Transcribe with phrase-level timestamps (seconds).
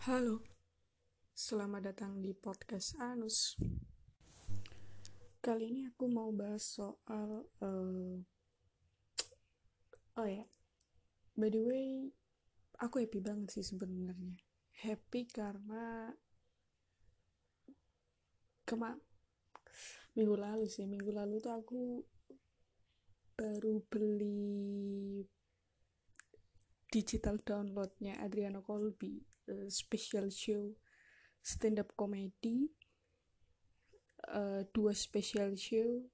[0.00, 0.40] Halo,
[1.36, 3.60] selamat datang di podcast Anus.
[5.44, 8.16] Kali ini aku mau bahas soal, uh,
[10.16, 10.48] oh ya,
[11.36, 12.08] by the way,
[12.80, 14.40] aku happy banget sih sebenarnya.
[14.80, 16.16] Happy karena
[18.64, 18.96] kema
[20.16, 22.00] minggu lalu sih, minggu lalu tuh aku
[23.36, 25.28] baru beli
[26.90, 30.74] digital downloadnya Adriano Colby uh, special show
[31.40, 32.68] stand up comedy
[34.34, 36.04] uh, dua special show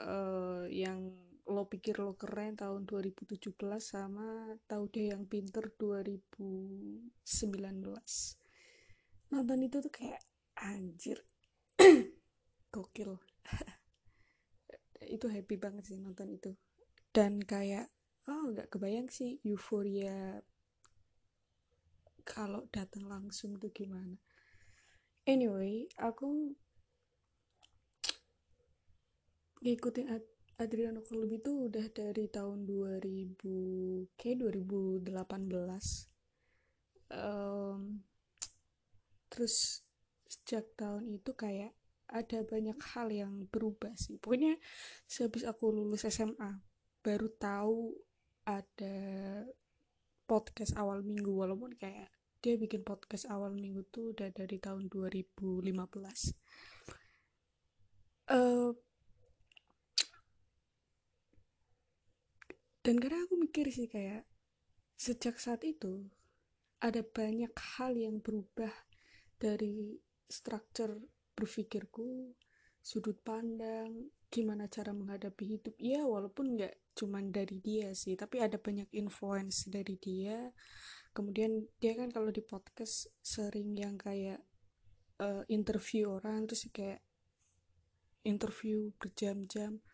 [0.00, 1.12] uh, yang
[1.48, 3.40] lo pikir lo keren tahun 2017
[3.80, 7.26] sama tahu deh yang pinter 2019
[9.28, 10.20] nonton itu tuh kayak
[10.56, 11.24] anjir
[12.74, 13.16] gokil.
[15.14, 16.52] Itu happy banget sih nonton itu.
[17.14, 17.88] Dan kayak
[18.28, 20.44] oh nggak kebayang sih euforia
[22.28, 24.20] kalau datang langsung tuh gimana.
[25.24, 26.52] Anyway aku
[29.64, 30.24] ngikutin Ad
[30.58, 35.06] Adriano itu udah dari tahun 2000 kayak 2018
[37.14, 38.02] um,
[39.30, 39.86] terus
[40.28, 41.72] sejak tahun itu kayak
[42.08, 44.16] ada banyak hal yang berubah sih.
[44.16, 44.56] Pokoknya
[45.04, 46.58] sehabis aku lulus SMA
[47.04, 48.07] baru tahu
[48.48, 48.96] ada
[50.24, 52.08] podcast awal minggu walaupun kayak
[52.40, 55.68] dia bikin podcast awal minggu tuh udah dari tahun 2015
[58.32, 58.72] uh,
[62.80, 64.24] dan karena aku mikir sih kayak
[64.96, 66.08] sejak saat itu
[66.80, 68.72] ada banyak hal yang berubah
[69.36, 70.96] dari struktur
[71.36, 72.32] berpikirku
[72.88, 75.76] sudut pandang gimana cara menghadapi hidup.
[75.76, 80.48] Ya walaupun nggak cuman dari dia sih tapi ada banyak influence dari dia.
[81.12, 84.40] Kemudian dia kan kalau di podcast sering yang kayak
[85.20, 87.04] uh, interview orang terus kayak
[88.24, 89.84] interview berjam-jam.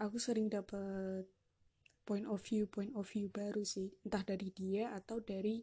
[0.00, 1.28] Aku sering dapat
[2.08, 3.92] point of view point of view baru sih.
[4.00, 5.60] Entah dari dia atau dari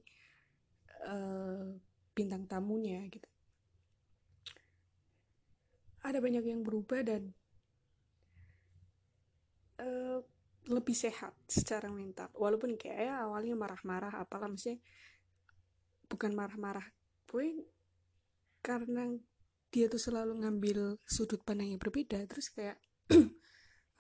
[1.09, 1.73] uh,
[2.13, 3.34] bintang tamunya gitu
[6.05, 7.33] ada banyak yang berubah dan
[9.81, 10.21] uh,
[10.69, 12.29] lebih sehat secara mental.
[12.38, 14.81] Walaupun kayak ya awalnya marah-marah apalah maksudnya
[16.05, 16.85] bukan marah-marah
[17.25, 17.67] gue
[18.61, 19.11] karena
[19.73, 22.79] dia tuh selalu ngambil sudut pandang yang berbeda terus kayak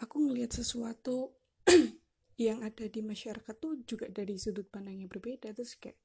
[0.03, 1.35] aku ngelihat sesuatu
[2.45, 5.99] yang ada di masyarakat tuh juga dari sudut pandang yang berbeda terus kayak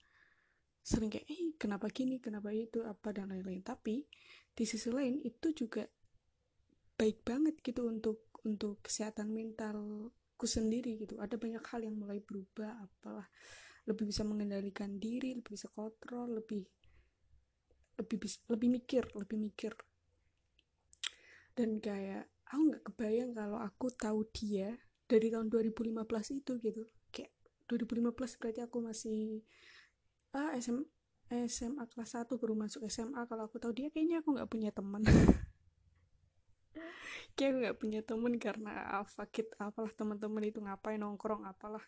[0.80, 3.60] sering kayak eh kenapa gini kenapa itu apa dan lain-lain.
[3.60, 4.04] Tapi
[4.54, 5.86] di sisi lain itu juga
[7.00, 11.16] baik banget gitu untuk untuk kesehatan mentalku sendiri gitu.
[11.20, 13.28] Ada banyak hal yang mulai berubah apalah.
[13.88, 16.68] Lebih bisa mengendalikan diri lebih bisa kontrol lebih
[17.96, 19.72] lebih bisa, lebih mikir lebih mikir.
[21.56, 24.76] Dan kayak aku nggak kebayang kalau aku tahu dia
[25.08, 25.96] dari tahun 2015
[26.36, 26.82] itu gitu.
[27.10, 27.32] Kayak
[27.66, 29.42] 2015 berarti aku masih
[30.30, 30.86] ah SM,
[31.30, 35.06] SMA kelas 1 baru masuk SMA kalau aku tahu dia kayaknya aku nggak punya teman.
[37.38, 41.86] Kayak nggak punya temen karena fakit apalah teman-teman itu ngapain nongkrong apalah.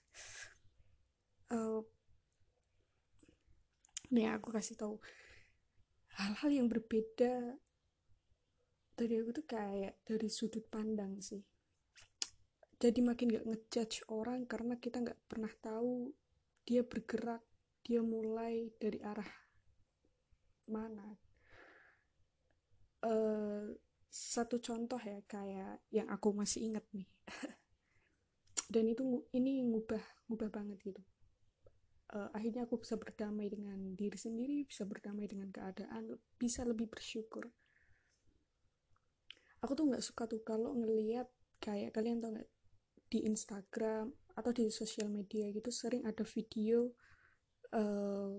[1.50, 1.82] Uh,
[4.14, 5.02] nih aku kasih tahu.
[6.14, 7.58] Hal-hal yang berbeda
[8.94, 11.42] dari aku tuh kayak dari sudut pandang sih.
[12.78, 16.14] Jadi makin gak ngejudge orang karena kita nggak pernah tahu
[16.62, 17.42] dia bergerak
[17.82, 19.28] dia mulai dari arah
[20.70, 21.18] mana?
[23.02, 23.74] Uh,
[24.12, 27.08] satu contoh ya kayak yang aku masih ingat nih.
[28.72, 31.02] Dan itu ini ngubah ngubah banget gitu.
[32.12, 37.48] Uh, akhirnya aku bisa berdamai dengan diri sendiri bisa berdamai dengan keadaan bisa lebih bersyukur.
[39.64, 41.26] Aku tuh nggak suka tuh kalau ngelihat
[41.62, 42.50] kayak kalian tau nggak
[43.08, 46.96] di Instagram atau di sosial media gitu sering ada video
[47.72, 48.36] uh,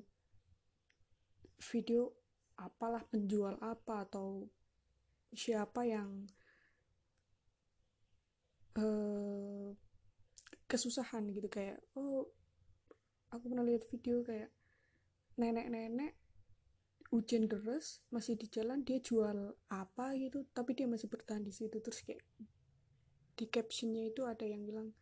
[1.73, 2.13] video
[2.57, 4.45] apalah penjual apa atau
[5.33, 6.29] siapa yang
[8.77, 9.73] uh,
[10.69, 11.49] kesusahan gitu.
[11.49, 12.29] Kayak oh
[13.33, 14.53] aku pernah lihat video kayak
[15.37, 16.13] nenek-nenek
[17.09, 21.81] hujan deras masih di jalan dia jual apa gitu tapi dia masih bertahan di situ.
[21.81, 22.21] Terus kayak
[23.33, 24.93] di captionnya itu ada yang bilang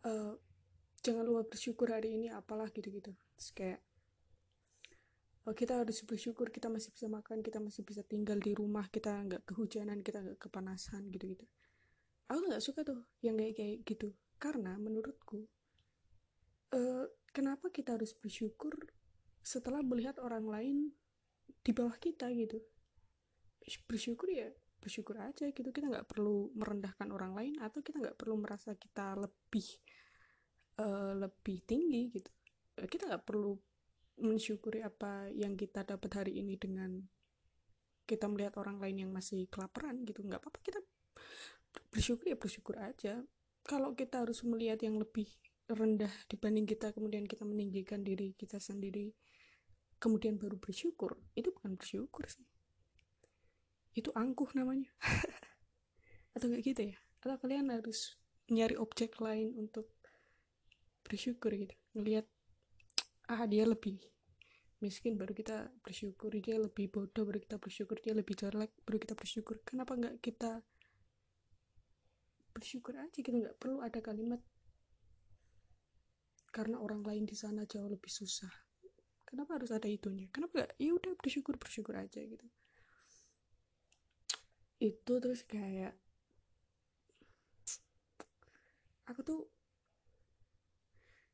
[0.00, 0.12] e,
[1.00, 3.12] jangan lupa bersyukur hari ini apalah gitu-gitu.
[3.36, 3.80] Terus kayak
[5.48, 9.16] oh, kita harus bersyukur kita masih bisa makan kita masih bisa tinggal di rumah kita
[9.24, 11.48] nggak kehujanan kita nggak kepanasan gitu-gitu.
[12.28, 14.08] Aku nggak suka tuh yang kayak kayak gitu.
[14.40, 15.48] Karena menurutku
[16.76, 18.76] uh, kenapa kita harus bersyukur
[19.40, 20.76] setelah melihat orang lain
[21.64, 22.60] di bawah kita gitu?
[23.88, 25.68] Bersyukur ya bersyukur aja gitu.
[25.72, 29.66] Kita nggak perlu merendahkan orang lain atau kita nggak perlu merasa kita lebih
[30.80, 32.30] uh, lebih tinggi gitu.
[32.80, 33.52] Kita nggak perlu
[34.20, 37.00] mensyukuri apa yang kita dapat hari ini dengan
[38.04, 40.24] kita melihat orang lain yang masih kelaparan gitu.
[40.24, 40.80] Nggak apa-apa kita
[41.92, 43.20] bersyukur ya bersyukur aja.
[43.60, 45.28] Kalau kita harus melihat yang lebih
[45.70, 49.14] rendah dibanding kita kemudian kita meninggikan diri kita sendiri
[50.00, 52.48] kemudian baru bersyukur itu bukan bersyukur sih.
[53.92, 54.88] Itu angkuh namanya.
[56.34, 56.98] Atau kayak gitu ya?
[57.20, 58.16] Atau kalian harus
[58.48, 59.92] nyari objek lain untuk
[61.10, 61.74] bersyukur gitu.
[61.98, 62.30] Ngelihat
[63.26, 63.98] ah dia lebih
[64.78, 66.30] miskin baru kita bersyukur.
[66.38, 67.98] Dia lebih bodoh baru kita bersyukur.
[67.98, 69.58] Dia lebih jelek baru kita bersyukur.
[69.66, 70.62] Kenapa nggak kita
[72.54, 74.38] bersyukur aja kita nggak perlu ada kalimat.
[76.54, 78.50] Karena orang lain di sana jauh lebih susah.
[79.26, 80.26] Kenapa harus ada itunya?
[80.34, 82.46] Kenapa gak ya udah bersyukur bersyukur aja gitu.
[84.82, 85.94] Itu terus kayak
[89.06, 89.40] aku tuh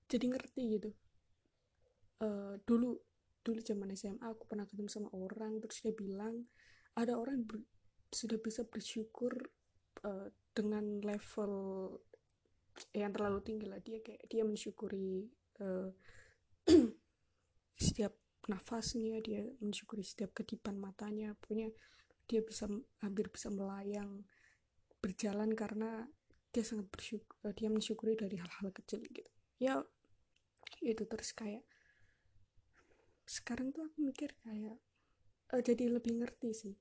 [0.06, 0.91] jadi ngerti gitu.
[2.17, 2.97] Uh, dulu
[3.44, 6.49] dulu zaman SMA aku pernah ketemu sama orang terus dia bilang
[6.97, 7.62] ada orang ber,
[8.11, 9.37] sudah bisa bersyukur
[10.03, 11.55] uh, dengan level
[12.97, 13.81] yang terlalu tinggi lah.
[13.85, 15.29] Dia kayak dia mensyukuri
[15.61, 15.93] uh,
[17.87, 18.17] setiap
[18.47, 21.37] nafasnya dia mensyukuri setiap kedipan matanya.
[21.37, 21.69] Punya
[22.26, 22.67] dia bisa
[23.05, 24.26] hampir bisa melayang
[24.99, 26.08] berjalan karena
[26.50, 29.31] dia sangat bersyukur dia mensyukuri dari hal-hal kecil gitu.
[29.61, 29.85] Ya
[30.82, 31.64] itu terus kayak
[33.26, 34.78] sekarang tuh aku mikir kayak
[35.50, 36.76] uh, jadi lebih ngerti sih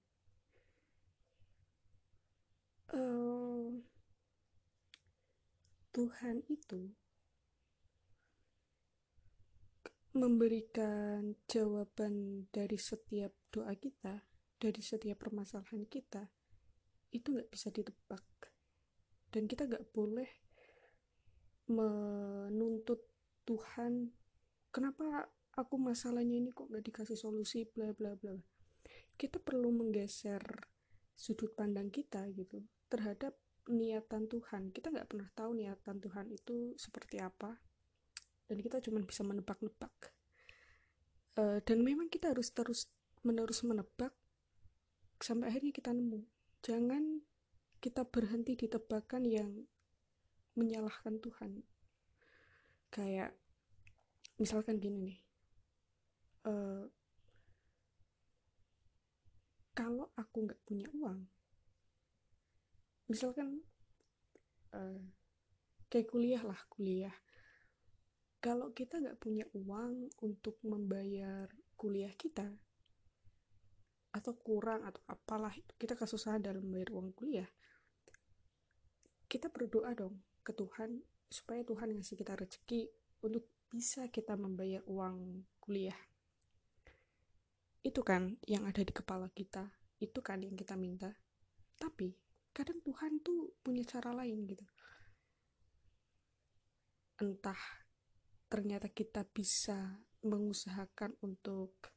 [2.94, 3.70] uh,
[5.96, 6.92] Tuhan itu
[10.16, 14.24] memberikan jawaban dari setiap doa kita,
[14.56, 16.32] dari setiap permasalahan kita,
[17.12, 18.24] itu nggak bisa ditebak.
[19.28, 20.28] Dan kita nggak boleh
[21.68, 23.15] menuntut
[23.46, 24.12] Tuhan,
[24.74, 28.36] kenapa aku masalahnya ini kok nggak dikasih solusi, bla bla bla.
[29.16, 30.44] Kita perlu menggeser
[31.16, 33.40] sudut pandang kita gitu terhadap
[33.72, 34.76] niatan Tuhan.
[34.76, 37.56] Kita nggak pernah tahu niatan Tuhan itu seperti apa
[38.46, 40.14] dan kita cuma bisa menebak-nebak.
[41.36, 42.88] Uh, dan memang kita harus terus
[43.26, 44.14] menerus menebak
[45.20, 46.24] sampai akhirnya kita nemu.
[46.62, 47.24] Jangan
[47.80, 49.52] kita berhenti di tebakan yang
[50.56, 51.75] menyalahkan Tuhan
[52.96, 53.36] kayak
[54.40, 55.20] misalkan gini nih
[56.48, 56.88] uh,
[59.76, 61.28] kalau aku nggak punya uang
[63.12, 63.60] misalkan
[64.72, 65.04] uh,
[65.90, 67.16] kayak kuliah lah kuliah.
[68.44, 72.46] Kalau kita nggak punya uang untuk membayar kuliah kita
[74.14, 77.50] atau kurang atau apalah kita kesusahan dalam membayar uang kuliah
[79.28, 81.04] kita berdoa dong ke Tuhan
[81.36, 82.88] supaya Tuhan ngasih kita rezeki
[83.28, 86.00] untuk bisa kita membayar uang kuliah.
[87.84, 89.68] Itu kan yang ada di kepala kita
[90.00, 91.12] itu kan yang kita minta.
[91.76, 92.16] Tapi
[92.56, 94.64] kadang Tuhan tuh punya cara lain gitu.
[97.20, 97.60] Entah
[98.48, 101.92] ternyata kita bisa mengusahakan untuk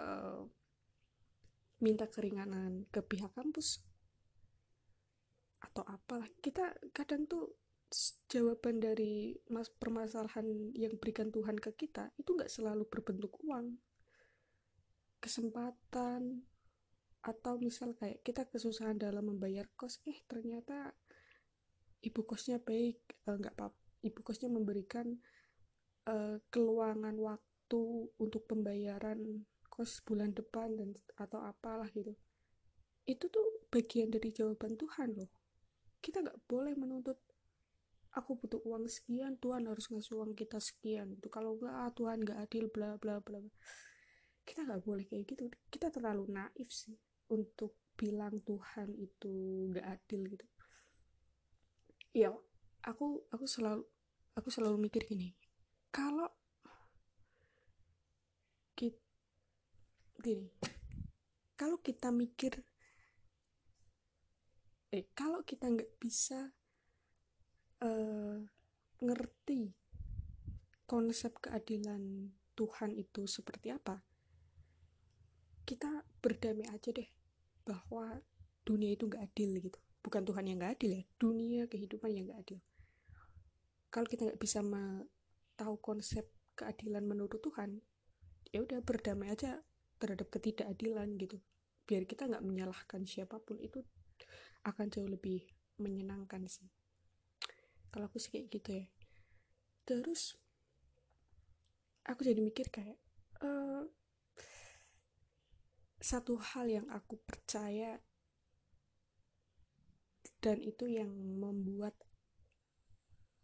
[0.00, 0.40] uh,
[1.84, 3.84] minta keringanan ke pihak kampus
[5.60, 6.28] atau apalah.
[6.40, 7.63] Kita kadang tuh
[8.30, 13.78] jawaban dari mas permasalahan yang berikan Tuhan ke kita itu nggak selalu berbentuk uang.
[15.22, 16.44] Kesempatan
[17.24, 20.92] atau misal kayak kita kesusahan dalam membayar kos eh ternyata
[22.04, 23.72] ibu kosnya baik eh, nggak uh, apa
[24.04, 25.16] ibu kosnya memberikan
[26.04, 27.82] uh, keluangan waktu
[28.20, 32.12] untuk pembayaran kos bulan depan dan atau apalah gitu.
[33.08, 35.32] Itu tuh bagian dari jawaban Tuhan loh.
[36.04, 37.18] Kita nggak boleh menuntut
[38.14, 42.22] aku butuh uang sekian Tuhan harus ngasih uang kita sekian itu kalau nggak ah, Tuhan
[42.22, 43.42] nggak adil bla bla bla
[44.44, 45.48] kita nggak boleh kayak gitu.
[45.72, 46.94] Kita terlalu naif sih
[47.32, 49.32] untuk bilang Tuhan itu
[49.72, 50.46] gak adil gitu.
[52.14, 52.30] Ya
[52.84, 53.82] aku aku selalu
[54.36, 55.32] aku selalu mikir gini
[55.88, 56.28] kalau
[58.76, 59.00] kita
[60.20, 60.52] gini
[61.56, 62.60] kalau kita mikir
[64.92, 66.52] eh kalau kita nggak bisa
[67.84, 68.40] uh,
[69.04, 69.76] ngerti
[70.88, 74.00] konsep keadilan Tuhan itu seperti apa?
[75.64, 77.08] Kita berdamai aja deh
[77.64, 78.20] bahwa
[78.64, 79.80] dunia itu nggak adil gitu.
[80.04, 82.60] Bukan Tuhan yang nggak adil ya dunia kehidupan yang nggak adil.
[83.92, 84.60] Kalau kita nggak bisa
[85.54, 86.26] tahu konsep
[86.56, 87.80] keadilan menurut Tuhan
[88.52, 89.60] ya udah berdamai aja
[90.00, 91.40] terhadap ketidakadilan gitu.
[91.84, 93.84] Biar kita nggak menyalahkan siapa pun itu
[94.64, 95.44] akan jauh lebih
[95.76, 96.83] menyenangkan sih
[97.94, 98.86] kalau aku sih kayak gitu ya.
[99.86, 100.34] Terus
[102.02, 102.98] aku jadi mikir kayak
[103.38, 103.86] uh,
[106.02, 108.02] satu hal yang aku percaya
[110.42, 111.08] dan itu yang
[111.38, 111.94] membuat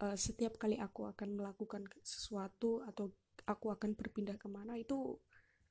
[0.02, 3.14] uh, setiap kali aku akan melakukan sesuatu atau
[3.46, 5.16] aku akan berpindah ke mana itu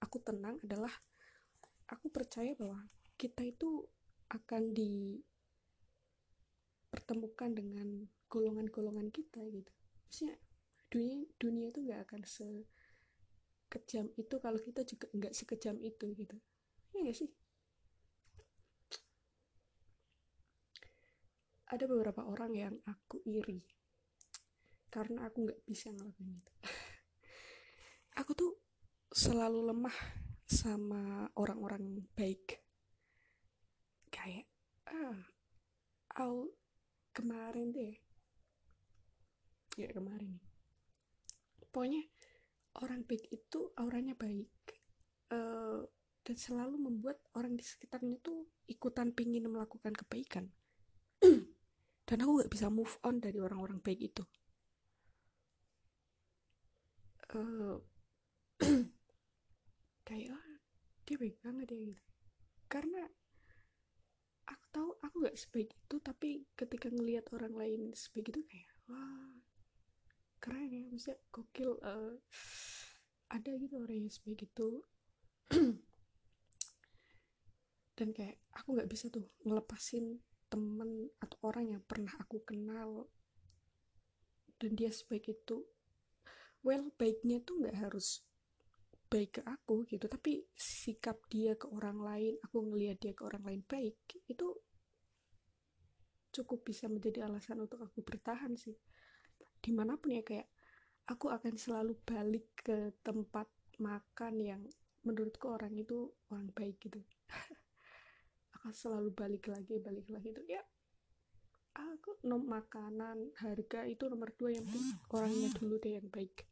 [0.02, 0.90] aku tenang adalah
[1.86, 2.82] aku percaya bahwa
[3.20, 3.86] kita itu
[4.32, 4.74] akan
[7.10, 9.74] dipertemukan dengan golongan-golongan kita gitu.
[10.06, 10.38] Maksudnya
[10.94, 16.38] dunia dunia itu nggak akan sekejam itu kalau kita juga nggak sekejam itu gitu.
[16.94, 17.34] Ya gak sih?
[21.74, 23.66] Ada beberapa orang yang aku iri
[24.94, 26.54] karena aku nggak bisa ngelakuin itu.
[28.22, 28.52] Aku tuh
[29.16, 29.96] selalu lemah
[30.44, 32.60] sama orang-orang baik.
[34.12, 34.44] Kayak
[34.92, 35.16] ah
[36.12, 36.59] aku
[37.20, 37.96] kemarin deh.
[39.76, 40.40] Ya kemarin.
[41.70, 42.04] Pokoknya
[42.80, 44.52] orang baik itu auranya baik
[45.36, 45.84] uh,
[46.24, 50.52] dan selalu membuat orang di sekitarnya tuh ikutan pingin melakukan kebaikan.
[52.10, 54.26] Dan aku gak bisa move on dari orang-orang baik itu.
[57.30, 57.78] Uh,
[60.10, 60.50] kayak oh,
[61.06, 62.04] dia baik banget ya gitu.
[62.66, 63.06] Karena
[65.30, 69.30] tahu aku gak sebaik itu tapi ketika ngelihat orang lain sebaik itu kayak wah
[70.42, 72.18] keren ya maksudnya gokil uh,
[73.30, 74.82] ada gitu orang yang sebaik itu.
[77.98, 83.12] Dan kayak aku nggak bisa tuh ngelepasin temen atau orang yang pernah aku kenal
[84.58, 85.68] dan dia sebaik itu.
[86.64, 88.24] Well baiknya tuh nggak harus
[89.10, 93.42] baik ke aku gitu tapi sikap dia ke orang lain aku ngelihat dia ke orang
[93.42, 93.98] lain baik
[94.30, 94.48] itu
[96.44, 98.76] cukup bisa menjadi alasan untuk aku bertahan sih.
[99.60, 100.48] Di mana pun ya kayak
[101.10, 104.62] aku akan selalu balik ke tempat makan yang
[105.04, 107.00] menurutku orang itu orang baik gitu.
[108.60, 110.44] Akan selalu balik lagi balik lagi itu.
[110.48, 110.64] Ya
[111.80, 115.00] aku nom makanan harga itu nomor dua yang penting.
[115.12, 116.44] Orangnya dulu deh yang baik.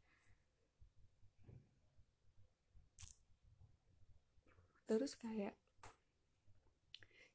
[4.88, 5.54] Terus kayak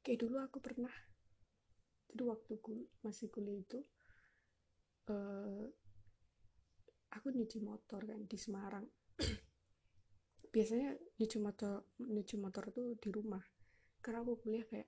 [0.01, 0.91] kayak dulu aku pernah
[2.13, 3.81] jadi waktu kul masih kuliah itu
[5.09, 5.65] uh,
[7.09, 8.85] aku nyuci motor kan di Semarang.
[10.53, 13.41] Biasanya nyuci motor nyuci motor tuh di rumah.
[13.97, 14.85] Karena aku kuliah kayak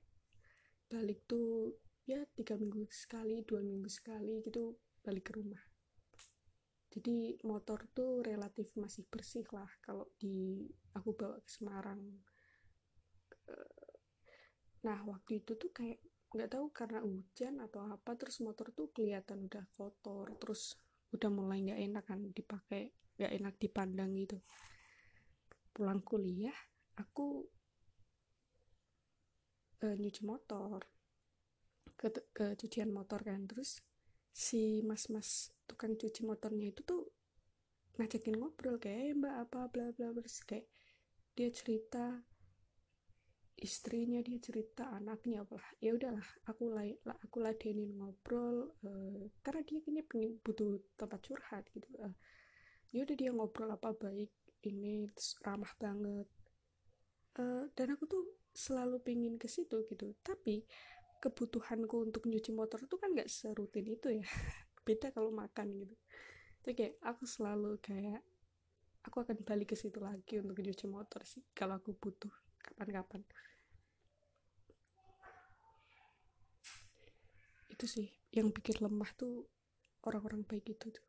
[0.85, 1.73] balik tuh
[2.05, 5.65] ya tiga minggu sekali dua minggu sekali gitu balik ke rumah.
[6.93, 12.05] Jadi motor tuh relatif masih bersih lah kalau di aku bawa ke Semarang.
[14.85, 15.97] Nah waktu itu tuh kayak
[16.35, 20.75] nggak tahu karena hujan atau apa terus motor tuh kelihatan udah kotor terus
[21.15, 24.37] udah mulai nggak enak kan dipakai nggak enak dipandang gitu.
[25.71, 26.55] Pulang kuliah
[26.99, 27.47] aku
[29.79, 30.83] uh, nyuci motor.
[31.95, 33.79] Ke, ke cucian motor kan terus
[34.35, 37.07] si mas-mas tukang cuci motornya itu tuh
[37.95, 40.67] ngajakin ngobrol kayak eh, mbak apa bla bla bla kayak
[41.39, 42.19] dia cerita
[43.55, 46.91] istrinya dia cerita anaknya apa ya udahlah aku lah
[47.23, 51.87] aku ladenin ngobrol uh, karena dia kini pengen butuh tempat curhat gitu.
[51.95, 52.11] Uh,
[52.91, 54.31] ya udah dia ngobrol apa baik
[54.67, 55.07] ini
[55.43, 56.27] ramah banget.
[57.35, 60.15] Uh, dan aku tuh selalu pingin ke situ gitu.
[60.19, 60.67] Tapi
[61.23, 64.25] kebutuhanku untuk nyuci motor itu kan nggak serutin itu ya.
[64.85, 65.95] Beda kalau makan gitu.
[66.63, 68.19] Jadi kayak aku selalu kayak
[69.05, 72.33] aku akan balik ke situ lagi untuk nyuci motor sih kalau aku butuh
[72.65, 73.21] kapan-kapan.
[77.69, 79.45] Itu sih yang bikin lemah tuh
[80.03, 81.07] orang-orang baik itu tuh.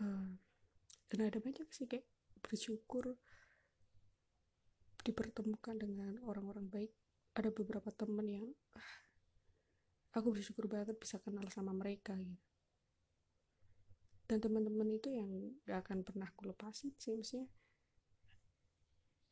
[0.00, 0.34] Uh,
[1.12, 2.08] dan ada banyak sih kayak
[2.42, 3.14] bersyukur
[5.04, 6.92] dipertemukan dengan orang-orang baik.
[7.36, 8.46] Ada beberapa temen yang
[8.78, 8.92] ah,
[10.16, 12.40] aku bersyukur banget bisa kenal sama mereka gitu.
[14.24, 15.28] Dan teman-teman itu yang
[15.68, 17.44] gak akan pernah aku lepasin sih maksudnya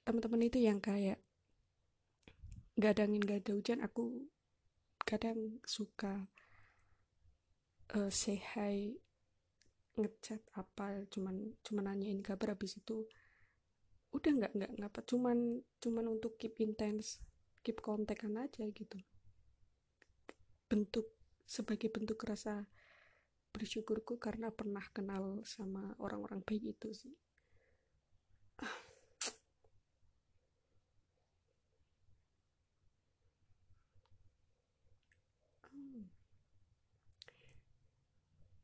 [0.02, 1.22] teman-teman itu yang kayak
[2.78, 4.26] gak ada angin gak ada hujan aku
[5.02, 6.26] kadang suka
[7.94, 8.96] uh, say hi
[9.98, 13.04] ngechat apa cuman cuman nanyain kabar habis itu
[14.12, 17.20] udah nggak nggak ngapa cuman cuman untuk keep intense
[17.62, 18.98] keep kontekan aja gitu.
[20.66, 21.14] Bentuk
[21.46, 22.66] sebagai bentuk rasa
[23.54, 27.14] bersyukurku karena pernah kenal sama orang-orang baik itu sih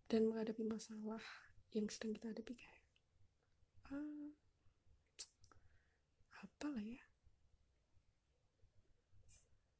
[0.09, 1.21] dan menghadapi masalah
[1.77, 2.81] yang sedang kita hadapi kayak
[3.93, 4.33] ah,
[6.41, 7.05] apa ya.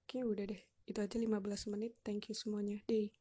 [0.05, 0.63] Oke udah deh.
[0.89, 1.97] Itu aja 15 menit.
[2.05, 2.81] Thank you semuanya.
[2.89, 3.13] Deh